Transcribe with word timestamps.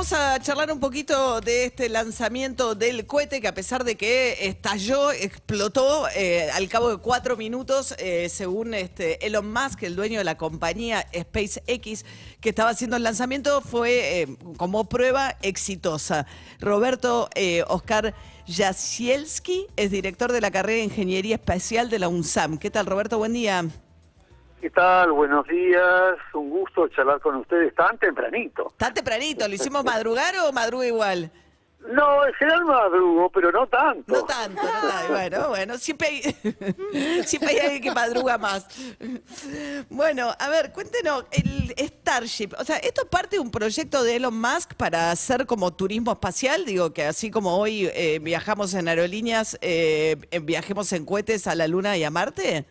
Vamos 0.00 0.14
a 0.14 0.40
charlar 0.40 0.72
un 0.72 0.80
poquito 0.80 1.42
de 1.42 1.66
este 1.66 1.90
lanzamiento 1.90 2.74
del 2.74 3.04
cohete 3.04 3.42
que 3.42 3.48
a 3.48 3.52
pesar 3.52 3.84
de 3.84 3.98
que 3.98 4.46
estalló, 4.46 5.12
explotó 5.12 6.08
eh, 6.16 6.48
al 6.54 6.70
cabo 6.70 6.88
de 6.88 6.96
cuatro 6.96 7.36
minutos, 7.36 7.94
eh, 7.98 8.30
según 8.30 8.72
este 8.72 9.26
Elon 9.26 9.52
Musk, 9.52 9.82
el 9.82 9.96
dueño 9.96 10.16
de 10.16 10.24
la 10.24 10.38
compañía 10.38 11.06
SpaceX, 11.14 12.06
que 12.40 12.48
estaba 12.48 12.70
haciendo 12.70 12.96
el 12.96 13.02
lanzamiento, 13.02 13.60
fue 13.60 14.22
eh, 14.22 14.38
como 14.56 14.88
prueba 14.88 15.36
exitosa. 15.42 16.24
Roberto 16.60 17.28
Oscar 17.66 18.14
Jasielski 18.48 19.66
es 19.76 19.90
director 19.90 20.32
de 20.32 20.40
la 20.40 20.50
carrera 20.50 20.78
de 20.78 20.84
Ingeniería 20.84 21.34
Espacial 21.34 21.90
de 21.90 21.98
la 21.98 22.08
UNSAM. 22.08 22.56
¿Qué 22.56 22.70
tal, 22.70 22.86
Roberto? 22.86 23.18
Buen 23.18 23.34
día. 23.34 23.68
¿Qué 24.60 24.68
tal? 24.68 25.12
Buenos 25.12 25.46
días. 25.48 26.16
Un 26.34 26.50
gusto 26.50 26.86
charlar 26.88 27.18
con 27.20 27.36
ustedes 27.36 27.74
tan 27.74 27.96
tempranito. 27.96 28.74
Tan 28.76 28.92
tempranito. 28.92 29.48
¿Lo 29.48 29.54
hicimos 29.54 29.82
madrugar 29.82 30.34
o 30.44 30.52
madruga 30.52 30.86
igual? 30.86 31.30
No, 31.88 32.26
en 32.26 32.34
general 32.34 32.66
madrugo, 32.66 33.30
pero 33.30 33.50
no 33.52 33.66
tanto. 33.66 34.12
No 34.12 34.24
tanto, 34.24 34.62
no 34.62 34.88
tanto. 34.88 35.12
Bueno, 35.12 35.48
bueno, 35.48 35.78
siempre 35.78 36.08
hay, 36.08 37.22
siempre 37.24 37.52
hay 37.52 37.58
alguien 37.58 37.82
que 37.82 37.90
madruga 37.90 38.36
más. 38.36 38.66
Bueno, 39.88 40.30
a 40.38 40.48
ver, 40.50 40.72
cuéntenos, 40.72 41.24
el 41.32 41.74
Starship, 41.78 42.50
o 42.58 42.64
sea, 42.64 42.76
¿esto 42.76 43.04
es 43.04 43.08
parte 43.08 43.36
de 43.36 43.40
un 43.40 43.50
proyecto 43.50 44.04
de 44.04 44.16
Elon 44.16 44.38
Musk 44.38 44.74
para 44.74 45.10
hacer 45.10 45.46
como 45.46 45.72
turismo 45.72 46.12
espacial? 46.12 46.66
Digo, 46.66 46.92
que 46.92 47.06
así 47.06 47.30
como 47.30 47.56
hoy 47.56 47.88
eh, 47.94 48.18
viajamos 48.20 48.74
en 48.74 48.88
aerolíneas, 48.88 49.56
eh, 49.62 50.16
viajemos 50.42 50.92
en 50.92 51.06
cohetes 51.06 51.46
a 51.46 51.54
la 51.54 51.66
Luna 51.66 51.96
y 51.96 52.04
a 52.04 52.10
Marte. 52.10 52.66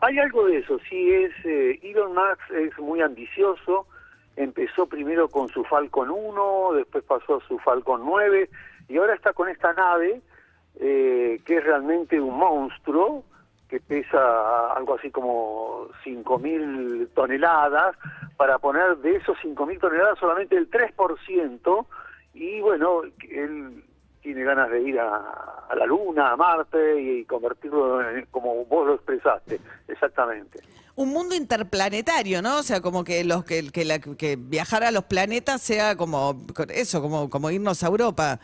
Hay 0.00 0.18
algo 0.18 0.46
de 0.46 0.58
eso, 0.58 0.78
sí, 0.88 1.12
es 1.12 1.32
eh, 1.44 1.80
Elon 1.82 2.14
Musk 2.14 2.50
es 2.52 2.78
muy 2.78 3.00
ambicioso, 3.00 3.86
empezó 4.36 4.86
primero 4.86 5.28
con 5.28 5.48
su 5.48 5.64
Falcon 5.64 6.10
1, 6.10 6.72
después 6.74 7.02
pasó 7.04 7.36
a 7.36 7.48
su 7.48 7.58
Falcon 7.58 8.02
9 8.04 8.48
y 8.88 8.96
ahora 8.96 9.14
está 9.14 9.32
con 9.32 9.48
esta 9.48 9.72
nave 9.72 10.20
eh, 10.80 11.40
que 11.44 11.56
es 11.56 11.64
realmente 11.64 12.20
un 12.20 12.38
monstruo, 12.38 13.24
que 13.68 13.80
pesa 13.80 14.72
algo 14.72 14.94
así 14.94 15.10
como 15.10 15.88
5.000 16.04 17.08
toneladas, 17.14 17.96
para 18.36 18.58
poner 18.58 18.96
de 18.98 19.16
esos 19.16 19.36
5.000 19.38 19.80
toneladas 19.80 20.18
solamente 20.20 20.56
el 20.56 20.70
3%, 20.70 21.86
y 22.34 22.60
bueno, 22.60 23.02
él 23.28 23.82
tiene 24.28 24.44
ganas 24.44 24.68
de 24.68 24.82
ir 24.82 25.00
a, 25.00 25.74
la 25.74 25.86
Luna, 25.86 26.32
a 26.32 26.36
Marte 26.36 27.00
y, 27.00 27.24
convertirlo 27.24 28.06
en, 28.06 28.26
como 28.26 28.66
vos 28.66 28.86
lo 28.86 28.94
expresaste, 28.96 29.58
exactamente. 29.88 30.60
Un 30.96 31.08
mundo 31.14 31.34
interplanetario, 31.34 32.42
¿no? 32.42 32.58
O 32.58 32.62
sea, 32.62 32.82
como 32.82 33.04
que 33.04 33.24
los 33.24 33.42
que, 33.44 33.70
que, 33.72 33.86
la, 33.86 33.98
que 34.00 34.36
viajar 34.36 34.84
a 34.84 34.90
los 34.90 35.04
planetas 35.04 35.62
sea 35.62 35.96
como 35.96 36.36
eso, 36.68 37.00
como, 37.00 37.30
como 37.30 37.50
irnos 37.50 37.82
a 37.82 37.86
Europa. 37.86 38.38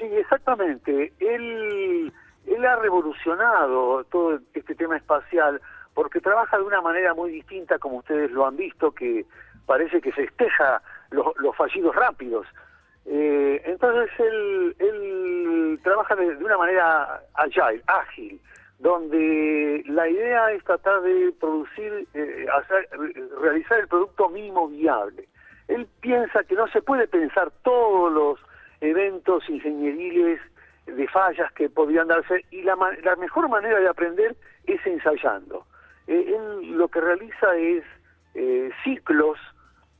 Sí, 0.00 0.06
exactamente. 0.16 1.12
Él, 1.20 2.12
él 2.46 2.66
ha 2.66 2.74
revolucionado 2.74 4.02
todo 4.10 4.40
este 4.52 4.74
tema 4.74 4.96
espacial 4.96 5.60
porque 5.94 6.20
trabaja 6.20 6.58
de 6.58 6.64
una 6.64 6.80
manera 6.80 7.14
muy 7.14 7.30
distinta, 7.30 7.78
como 7.78 7.98
ustedes 7.98 8.32
lo 8.32 8.46
han 8.46 8.56
visto, 8.56 8.90
que 8.90 9.26
parece 9.64 10.00
que 10.00 10.10
festeja 10.10 10.82
los, 11.10 11.26
los 11.36 11.54
fallidos 11.54 11.94
rápidos. 11.94 12.48
Eh, 13.06 13.60
entonces 13.64 14.10
él, 14.18 15.80
trabaja 15.82 16.14
de, 16.14 16.36
una 16.36 16.56
manera 16.56 17.22
agile, 17.34 17.82
ágil, 17.86 18.40
donde 18.78 19.82
la 19.86 20.08
idea 20.08 20.52
es 20.52 20.62
tratar 20.64 21.02
de 21.02 21.32
producir, 21.40 22.06
eh, 22.14 22.46
hacer, 22.54 22.88
realizar 23.40 23.80
el 23.80 23.88
producto 23.88 24.28
mínimo 24.28 24.68
viable. 24.68 25.28
Él 25.68 25.86
piensa 26.00 26.44
que 26.44 26.54
no 26.54 26.68
se 26.68 26.82
puede 26.82 27.08
pensar 27.08 27.50
todos 27.62 28.12
los 28.12 28.38
eventos 28.80 29.48
ingenieriles 29.48 30.40
de 30.86 31.08
fallas 31.08 31.52
que 31.52 31.70
podrían 31.70 32.08
darse 32.08 32.44
y 32.50 32.62
la, 32.62 32.76
la 33.02 33.16
mejor 33.16 33.48
manera 33.48 33.78
de 33.78 33.88
aprender 33.88 34.36
es 34.66 34.84
ensayando. 34.86 35.64
Eh, 36.06 36.36
él 36.36 36.72
lo 36.76 36.88
que 36.88 37.00
realiza 37.00 37.56
es 37.56 37.84
ciclos 38.82 39.38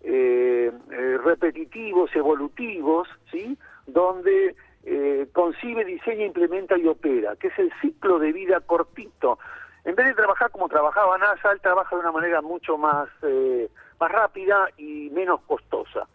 eh, 0.05 0.73
eh, 0.91 1.19
repetitivos, 1.25 2.15
evolutivos, 2.15 3.09
¿sí? 3.31 3.57
donde 3.87 4.57
eh, 4.85 5.29
concibe, 5.33 5.85
diseña, 5.85 6.25
implementa 6.27 6.77
y 6.77 6.87
opera, 6.89 7.37
que 7.37 7.49
es 7.49 7.59
el 7.59 7.73
ciclo 7.81 8.19
de 8.19 8.33
vida 8.33 8.61
cortito. 8.61 9.39
En 9.85 9.95
vez 9.95 10.07
de 10.07 10.15
trabajar 10.15 10.51
como 10.51 10.69
trabajaba 10.69 11.19
NASA, 11.19 11.53
él 11.53 11.61
trabaja 11.61 11.95
de 11.95 12.03
una 12.03 12.13
manera 12.13 12.41
mucho 12.41 12.77
más, 12.79 13.09
eh, 13.23 13.69
más 14.01 14.11
rápida 14.11 14.69
y 14.77 15.11
menos 15.11 15.41
costosa. 15.43 16.07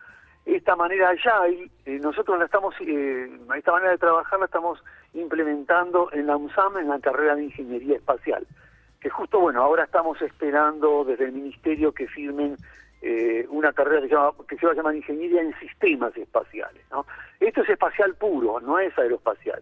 Esta 0.45 0.77
manera 0.77 1.13
ya, 1.23 1.41
nosotros 1.99 2.39
la 2.39 2.45
estamos, 2.45 2.73
esta 2.79 3.71
manera 3.71 3.91
de 3.91 3.97
trabajar 3.97 4.39
la 4.39 4.45
estamos 4.45 4.81
implementando 5.13 6.09
en 6.13 6.27
la 6.27 6.37
UNSAM, 6.37 6.77
en 6.77 6.87
la 6.87 6.99
carrera 6.99 7.35
de 7.35 7.45
Ingeniería 7.45 7.97
Espacial, 7.97 8.47
que 9.01 9.09
justo, 9.09 9.41
bueno, 9.41 9.61
ahora 9.61 9.83
estamos 9.83 10.21
esperando 10.21 11.03
desde 11.03 11.25
el 11.25 11.33
Ministerio 11.33 11.91
que 11.91 12.07
firmen 12.07 12.55
eh, 13.01 13.45
una 13.49 13.73
carrera 13.73 14.01
que 14.01 14.07
se, 14.07 14.15
llama, 14.15 14.31
que 14.47 14.57
se 14.57 14.65
va 14.65 14.71
a 14.71 14.75
llamar 14.75 14.95
Ingeniería 14.95 15.41
en 15.41 15.57
Sistemas 15.59 16.15
Espaciales. 16.17 16.83
¿no? 16.91 17.05
Esto 17.39 17.61
es 17.61 17.69
espacial 17.69 18.15
puro, 18.15 18.59
no 18.59 18.79
es 18.79 18.97
aeroespacial. 18.97 19.61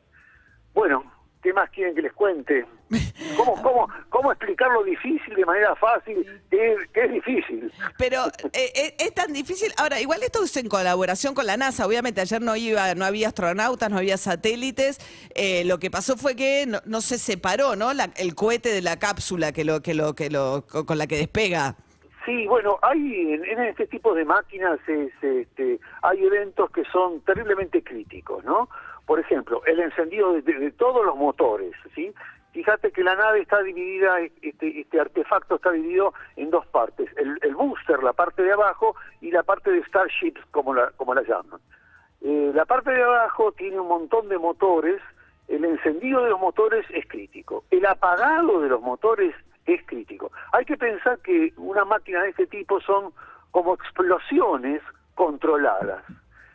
Bueno, 0.73 1.03
¿qué 1.43 1.51
más 1.51 1.69
quieren 1.69 1.95
que 1.95 2.01
les 2.01 2.13
cuente? 2.13 2.65
¿Cómo, 3.37 3.61
cómo, 3.61 3.89
cómo 4.09 4.31
explicar 4.31 4.71
lo 4.71 4.83
difícil 4.83 5.35
de 5.35 5.45
manera 5.45 5.75
fácil? 5.75 6.25
Que, 6.49 6.77
es 6.93 7.11
difícil. 7.11 7.71
Pero 7.97 8.25
eh, 8.53 8.71
eh, 8.73 8.95
es 8.99 9.13
tan 9.13 9.33
difícil. 9.33 9.73
Ahora, 9.77 9.99
igual 9.99 10.23
esto 10.23 10.41
es 10.43 10.55
en 10.55 10.69
colaboración 10.69 11.35
con 11.35 11.45
la 11.45 11.57
NASA. 11.57 11.85
Obviamente 11.85 12.21
ayer 12.21 12.41
no 12.41 12.55
iba, 12.55 12.95
no 12.95 13.03
había 13.03 13.27
astronautas, 13.27 13.89
no 13.89 13.97
había 13.97 14.17
satélites. 14.17 14.99
lo 15.65 15.77
que 15.77 15.91
pasó 15.91 16.15
fue 16.15 16.37
que 16.37 16.67
no, 16.85 17.01
se 17.01 17.17
separó, 17.17 17.75
¿no? 17.75 17.91
el 17.91 18.35
cohete 18.35 18.69
de 18.69 18.81
la 18.81 18.97
cápsula 18.97 19.51
que 19.51 19.65
lo, 19.65 19.81
que 19.81 19.93
lo, 19.93 20.15
que 20.15 20.29
lo, 20.29 20.65
con 20.65 20.97
la 20.97 21.07
que 21.07 21.17
despega. 21.17 21.75
Sí, 22.25 22.47
bueno, 22.47 22.79
hay 22.81 23.33
en, 23.33 23.59
este 23.65 23.85
tipo 23.85 24.15
de 24.15 24.25
máquinas 24.25 24.79
este, 24.87 25.79
hay 26.01 26.25
eventos 26.25 26.71
que 26.71 26.83
son 26.85 27.21
terriblemente 27.21 27.83
críticos, 27.83 28.43
¿no? 28.43 28.67
Por 29.05 29.19
ejemplo, 29.19 29.61
el 29.65 29.79
encendido 29.79 30.33
de, 30.33 30.71
todos 30.71 31.05
los 31.05 31.15
motores, 31.15 31.73
¿sí? 31.93 32.11
Fíjate 32.51 32.91
que 32.91 33.03
la 33.03 33.15
nave 33.15 33.41
está 33.41 33.61
dividida, 33.61 34.21
este, 34.41 34.81
este 34.81 34.99
artefacto 34.99 35.55
está 35.55 35.71
dividido 35.71 36.15
en 36.35 36.49
dos 36.49 36.65
partes, 36.67 37.09
el, 37.17 37.53
booster, 37.53 38.01
la 38.01 38.13
parte 38.13 38.41
de 38.41 38.53
abajo, 38.53 38.95
y 39.21 39.29
la 39.29 39.43
parte 39.43 39.69
de 39.69 39.83
Starships, 39.83 40.41
como 40.49 40.73
la, 40.73 40.89
como 40.91 41.13
la 41.13 41.21
llaman. 41.21 41.59
Eh, 42.21 42.51
la 42.55 42.65
parte 42.65 42.89
de 42.91 43.03
abajo 43.03 43.51
tiene 43.51 43.79
un 43.79 43.87
montón 43.87 44.29
de 44.29 44.39
motores, 44.39 44.99
el 45.47 45.63
encendido 45.63 46.23
de 46.23 46.31
los 46.31 46.39
motores 46.39 46.85
es 46.89 47.05
crítico, 47.07 47.65
el 47.69 47.85
apagado 47.85 48.61
de 48.61 48.69
los 48.69 48.81
motores 48.81 49.35
es 49.65 49.81
crítico. 49.85 50.31
Hay 50.51 50.65
que 50.65 50.77
pensar 50.77 51.19
que 51.19 51.53
una 51.57 51.85
máquina 51.85 52.21
de 52.23 52.29
este 52.29 52.47
tipo 52.47 52.79
son 52.81 53.11
como 53.51 53.73
explosiones 53.73 54.81
controladas. 55.15 56.03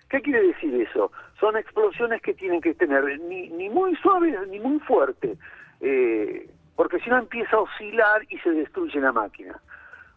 ¿Qué 0.08 0.20
quiere 0.20 0.48
decir 0.48 0.74
eso? 0.74 1.12
Son 1.38 1.56
explosiones 1.56 2.20
que 2.22 2.34
tienen 2.34 2.60
que 2.60 2.74
tener 2.74 3.20
ni, 3.20 3.48
ni 3.50 3.68
muy 3.68 3.94
suaves 3.96 4.36
ni 4.48 4.58
muy 4.58 4.78
fuertes, 4.80 5.38
eh, 5.80 6.48
porque 6.76 6.98
si 7.00 7.10
no 7.10 7.18
empieza 7.18 7.56
a 7.56 7.60
oscilar 7.60 8.22
y 8.28 8.38
se 8.38 8.50
destruye 8.50 9.00
la 9.00 9.12
máquina. 9.12 9.60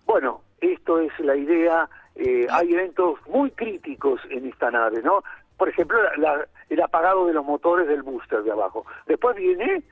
Bueno, 0.06 0.42
esto 0.62 1.00
es 1.00 1.18
la 1.20 1.36
idea. 1.36 1.90
Eh, 2.16 2.48
hay 2.50 2.74
eventos 2.74 3.20
muy 3.28 3.52
críticos 3.52 4.22
en 4.30 4.48
esta 4.48 4.72
nave, 4.72 5.02
¿no? 5.02 5.24
Por 5.58 5.70
ejemplo, 5.70 5.98
el 6.70 6.82
apagado 6.82 7.28
de 7.28 7.34
los 7.34 7.46
motores 7.46 7.88
del 7.88 8.02
booster 8.02 8.44
de 8.44 8.52
abajo. 8.52 8.86
Después 9.06 9.36
viene 9.36 9.84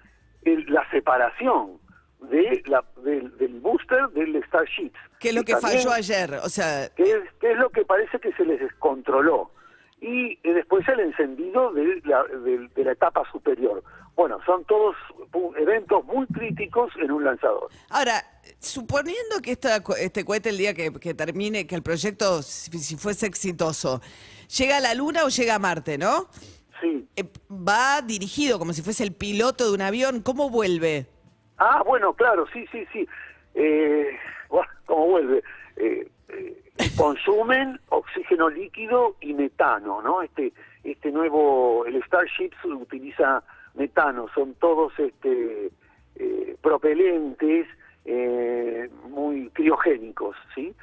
la 0.43 0.89
separación 0.89 1.79
de 2.21 2.61
la, 2.67 2.83
del, 3.03 3.59
booster 3.61 4.07
del 4.09 4.43
Starship. 4.45 4.91
¿Qué 5.19 5.29
es 5.29 5.35
lo 5.35 5.43
que 5.43 5.57
falló 5.57 5.91
ayer? 5.91 6.35
O 6.43 6.49
sea... 6.49 6.89
¿qué 6.95 7.03
es, 7.03 7.23
es 7.41 7.57
lo 7.57 7.69
que 7.69 7.83
parece 7.83 8.19
que 8.19 8.31
se 8.33 8.45
les 8.45 8.59
descontroló? 8.59 9.51
Y 9.99 10.39
eh, 10.43 10.53
después 10.53 10.87
el 10.87 10.99
encendido 10.99 11.71
de 11.73 12.01
la, 12.05 12.23
de, 12.23 12.83
la 12.83 12.91
etapa 12.91 13.23
superior. 13.31 13.83
Bueno, 14.15 14.39
son 14.45 14.65
todos 14.65 14.95
eventos 15.57 16.03
muy 16.05 16.25
críticos 16.27 16.91
en 17.01 17.11
un 17.11 17.23
lanzador. 17.23 17.69
Ahora, 17.89 18.23
suponiendo 18.59 19.41
que 19.41 19.51
esta, 19.51 19.81
este 19.99 20.25
cohete 20.25 20.49
el 20.49 20.57
día 20.57 20.73
que, 20.73 20.91
termine, 21.13 21.65
que 21.65 21.75
el 21.75 21.81
proyecto, 21.83 22.41
si, 22.41 22.97
fuese 22.97 23.25
exitoso, 23.25 24.01
llega 24.57 24.77
a 24.77 24.79
la 24.79 24.93
Luna 24.93 25.23
o 25.23 25.29
llega 25.29 25.55
a 25.55 25.59
Marte, 25.59 25.97
¿no? 25.97 26.27
Sí. 26.81 27.07
Eh, 27.15 27.23
va 27.49 28.01
dirigido 28.01 28.59
como 28.59 28.73
si 28.73 28.81
fuese 28.81 29.03
el 29.03 29.13
piloto 29.13 29.67
de 29.67 29.75
un 29.75 29.81
avión. 29.81 30.21
¿Cómo 30.21 30.49
vuelve? 30.49 31.07
Ah, 31.63 31.83
bueno, 31.85 32.13
claro, 32.13 32.47
sí, 32.51 32.65
sí, 32.71 32.87
sí. 32.91 33.07
Eh, 33.53 34.17
¿Cómo 34.87 35.09
vuelve? 35.09 35.43
Eh, 35.75 36.07
eh, 36.29 36.63
consumen 36.97 37.79
oxígeno 37.89 38.49
líquido 38.49 39.15
y 39.21 39.35
metano, 39.35 40.01
¿no? 40.01 40.23
Este, 40.23 40.53
este 40.83 41.11
nuevo, 41.11 41.85
el 41.85 42.01
Starship 42.01 42.49
utiliza 42.63 43.43
metano, 43.75 44.27
son 44.33 44.55
todos 44.55 44.97
este, 44.97 45.69
eh, 46.15 46.55
propelentes 46.63 47.67
muy 49.09 49.51
criogénicos, 49.51 50.35
¿sí? 50.55 50.73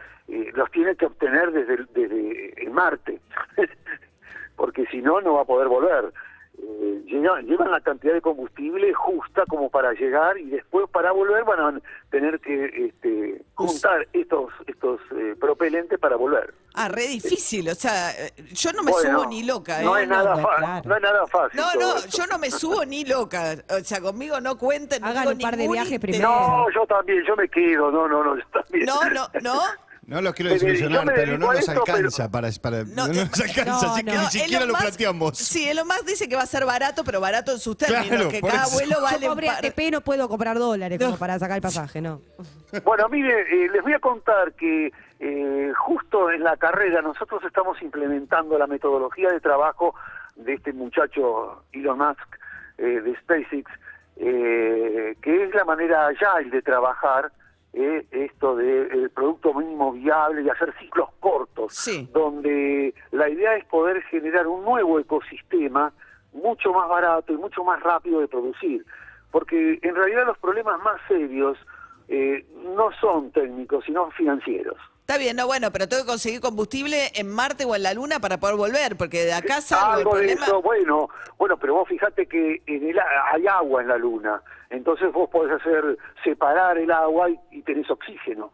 Los 0.55 0.71
tiene 0.71 0.95
que 0.95 1.07
obtener 1.07 1.51
desde, 1.51 1.87
desde 1.93 2.63
el 2.63 2.71
Marte, 2.71 3.19
porque 4.57 4.87
si 4.87 5.03
no, 5.03 5.21
no 5.21 5.35
va 5.35 5.43
a 5.43 5.45
poder 5.45 5.67
volver. 5.67 6.13
Eh, 6.61 7.03
llevan, 7.07 7.47
llevan 7.47 7.71
la 7.71 7.81
cantidad 7.81 8.13
de 8.13 8.21
combustible 8.21 8.93
justa 8.93 9.45
como 9.49 9.71
para 9.71 9.93
llegar 9.93 10.39
y 10.39 10.47
después 10.47 10.89
para 10.91 11.13
volver 11.13 11.45
van 11.45 11.61
a 11.77 11.81
tener 12.11 12.41
que 12.41 12.87
este, 12.87 13.43
juntar 13.55 14.09
estos 14.13 14.51
estos 14.67 15.01
eh, 15.17 15.37
propelentes 15.39 15.99
para 16.01 16.17
volver. 16.17 16.53
Ah, 16.75 16.89
re 16.89 17.07
difícil. 17.07 17.69
O 17.69 17.75
sea, 17.75 18.11
eh, 18.11 18.33
yo 18.53 18.73
no 18.73 18.83
me 18.83 18.91
Bueno, 18.91 19.19
subo 19.21 19.27
ni 19.31 19.45
loca. 19.45 19.81
No 19.83 19.97
¿eh? 19.97 20.03
es 20.03 20.09
nada, 20.09 20.35
no, 20.37 20.43
fa- 20.43 20.57
claro. 20.57 20.89
no 20.89 20.97
es 20.97 21.03
nada 21.03 21.27
fácil. 21.29 21.61
No, 21.61 21.75
no, 21.75 21.97
esto. 21.97 22.19
yo 22.19 22.27
no 22.27 22.39
me 22.39 22.51
subo 22.51 22.85
ni 22.85 23.05
loca. 23.05 23.55
O 23.71 23.85
sea, 23.85 24.01
conmigo 24.01 24.41
no 24.41 24.59
cuenten. 24.59 25.05
Hagan 25.05 25.29
un 25.29 25.39
par 25.39 25.57
de 25.57 25.69
viajes 25.69 25.99
primero. 26.01 26.29
No, 26.29 26.67
yo 26.75 26.87
también, 26.87 27.23
yo 27.27 27.37
me 27.37 27.49
quedo, 27.49 27.91
no, 27.93 28.09
no, 28.09 28.25
no, 28.25 28.37
yo 28.37 28.45
también. 28.53 28.85
No, 28.85 29.01
no, 29.11 29.29
no. 29.43 29.61
No 30.09 30.23
los 30.23 30.33
quiero 30.33 30.51
desilusionar, 30.53 31.05
pero 31.15 31.37
no 31.37 31.49
nos 31.53 31.59
esto, 31.61 31.83
pero- 31.85 31.97
alcanza 31.99 32.31
para, 32.31 32.49
para- 32.63 32.83
No, 32.85 33.09
no, 33.09 33.13
nos 33.13 33.41
alcanza, 33.41 33.87
no, 33.87 33.93
así 33.93 34.03
que 34.05 34.11
ni 34.13 34.25
siquiera 34.27 34.57
Elon 34.65 34.69
lo 34.69 34.75
Musk- 34.75 34.81
planteamos. 34.81 35.37
Sí, 35.39 35.69
Elon 35.69 35.87
Musk 35.87 36.05
dice 36.07 36.29
que 36.31 36.35
va 36.35 36.43
a 36.43 36.47
ser 36.47 36.65
barato, 36.65 37.05
pero 37.05 37.21
barato 37.21 37.53
en 37.53 37.59
sus 37.59 37.77
términos. 37.77 38.07
Claro, 38.09 38.29
que 38.31 38.41
cada 38.41 38.63
eso. 38.65 38.73
vuelo 38.73 39.03
vale 39.03 39.27
Yo 39.27 39.35
par- 39.37 39.45
ATP 39.65 39.91
no 39.93 40.01
puedo 40.01 40.27
comprar 40.31 40.59
dólares 40.59 40.99
como 40.99 41.19
para 41.19 41.39
sacar 41.39 41.57
el 41.57 41.63
pasaje, 41.63 42.01
no. 42.01 42.23
Bueno, 42.85 43.07
mire, 43.11 43.43
eh, 43.43 43.69
les 43.71 43.83
voy 43.83 43.93
a 43.93 43.99
contar 43.99 44.55
que 44.55 44.91
eh, 45.21 45.73
justo 45.77 46.31
en 46.31 46.43
la 46.43 46.57
carrera 46.57 47.03
nosotros 47.03 47.43
estamos 47.45 47.81
implementando 47.83 48.57
la 48.57 48.67
metodología 48.67 49.29
de 49.31 49.41
trabajo 49.41 49.95
de 50.37 50.55
este 50.55 50.73
muchacho 50.73 51.65
Elon 51.73 51.99
Musk 51.99 52.37
eh, 52.79 53.03
de 53.03 53.15
SpaceX, 53.21 53.71
eh, 54.17 55.17
que 55.21 55.45
es 55.45 55.55
la 55.55 55.65
manera 55.67 56.07
agile 56.09 56.51
de 56.51 56.63
trabajar 56.63 57.31
eh, 57.79 58.07
esto 58.11 58.57
de 58.57 59.09
producto 59.15 59.55
mínimo 59.55 59.93
viable 59.93 60.43
y 60.43 60.49
hacer 60.49 60.75
ciclos 60.79 61.09
cortos, 61.21 61.75
Sí. 61.75 62.09
donde 62.13 62.95
la 63.13 63.29
idea 63.29 63.57
es 63.57 63.65
poder 63.67 64.03
generar 64.05 64.47
un 64.47 64.65
nuevo 64.65 64.99
ecosistema 64.99 65.93
mucho 66.33 66.73
más 66.73 66.89
barato 66.89 67.33
y 67.33 67.37
mucho 67.37 67.63
más 67.65 67.81
rápido 67.83 68.21
de 68.21 68.29
producir, 68.29 68.85
porque 69.31 69.79
en 69.83 69.95
realidad 69.95 70.27
los 70.27 70.39
problemas 70.39 70.81
más 70.83 71.01
serios 71.09 71.57
eh, 72.09 72.45
no 72.77 72.91
son 73.01 73.31
técnicos, 73.33 73.85
sino 73.85 74.11
financieros. 74.13 74.79
Está 75.11 75.19
bien, 75.19 75.37
no, 75.37 75.47
bueno, 75.47 75.71
pero 75.73 75.89
tengo 75.89 76.03
que 76.03 76.09
conseguir 76.09 76.43
combustible 76.43 77.11
en 77.15 77.31
Marte 77.31 77.65
o 77.65 77.75
en 77.75 77.83
la 77.83 77.95
Luna 77.95 78.21
para 78.21 78.37
poder 78.37 78.57
volver, 78.57 78.95
porque 78.99 79.25
de 79.25 79.33
acá 79.33 79.63
salgo 79.63 79.87
el 79.87 79.99
Algo 80.01 80.11
de 80.11 80.17
problema. 80.19 80.45
eso, 80.45 80.61
bueno, 80.61 81.09
bueno, 81.39 81.57
pero 81.57 81.73
vos 81.77 81.89
fijate 81.89 82.27
que 82.27 82.61
en 82.67 82.91
el, 82.91 83.01
hay 83.33 83.47
agua 83.47 83.81
en 83.81 83.89
la 83.89 83.97
luna, 83.97 84.43
entonces 84.69 85.11
vos 85.11 85.31
podés 85.31 85.59
hacer 85.59 85.97
separar 86.23 86.77
el 86.77 86.91
agua 86.91 87.31
y, 87.31 87.41
y 87.53 87.63
tenés 87.63 87.91
oxígeno, 87.91 88.53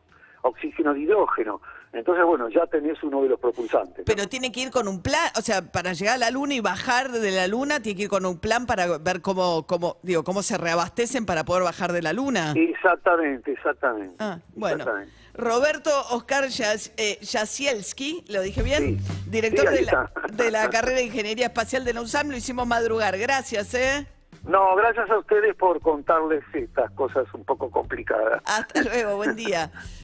oxígeno 0.49 0.93
de 0.95 1.01
hidrógeno. 1.01 1.61
Entonces, 1.93 2.25
bueno, 2.25 2.49
ya 2.49 2.67
tenés 2.67 3.01
uno 3.05 3.23
de 3.23 3.29
los 3.29 3.39
propulsantes. 3.41 3.99
¿no? 3.99 4.05
Pero 4.05 4.29
tiene 4.29 4.51
que 4.51 4.61
ir 4.61 4.71
con 4.71 4.89
un 4.89 5.01
plan, 5.01 5.31
o 5.39 5.41
sea, 5.43 5.63
para 5.63 5.93
llegar 5.93 6.17
a 6.17 6.19
la 6.19 6.31
Luna 6.31 6.55
y 6.55 6.61
bajar 6.61 7.11
de 7.13 7.31
la 7.31 7.47
Luna, 7.47 7.81
tiene 7.81 7.97
que 7.97 8.03
ir 8.05 8.09
con 8.09 8.27
un 8.27 8.39
plan 8.39 8.67
para 8.67 8.99
ver 8.99 9.21
cómo, 9.23 9.65
cómo, 9.67 9.99
digo, 10.03 10.25
cómo 10.25 10.43
se 10.43 10.59
reabastecen 10.59 11.25
para 11.25 11.45
poder 11.45 11.63
bajar 11.63 11.93
de 11.93 12.03
la 12.03 12.13
Luna. 12.13 12.53
Exactamente, 12.57 13.53
exactamente. 13.53 14.17
Ah, 14.19 14.39
bueno. 14.55 14.77
exactamente. 14.79 15.13
Roberto 15.35 15.91
Oscar 16.11 16.45
Yas- 16.45 16.93
eh, 16.97 17.19
Jasielski, 17.25 18.25
¿lo 18.29 18.41
dije 18.43 18.63
bien? 18.63 18.99
Sí. 19.01 19.31
Director 19.31 19.69
Sí, 19.69 19.75
de, 19.77 19.83
la, 19.83 20.11
de 20.33 20.51
la 20.51 20.71
carrera 20.71 20.97
de 20.99 21.05
Ingeniería 21.05 21.47
Espacial 21.47 21.85
de 21.85 21.93
la 21.95 22.01
UNSAM, 22.03 22.29
lo 22.31 22.37
hicimos 22.37 22.67
madrugar. 22.67 23.17
Gracias, 23.19 23.73
¿eh? 23.75 24.07
No, 24.47 24.75
gracias 24.77 25.09
a 25.11 25.19
ustedes 25.19 25.57
por 25.57 25.81
contarles 25.81 26.43
estas 26.53 26.91
cosas 26.93 27.25
un 27.35 27.45
poco 27.45 27.71
complicadas. 27.71 28.43
Hasta 28.45 28.83
luego, 28.83 29.17
buen 29.17 29.37
día. 29.37 29.71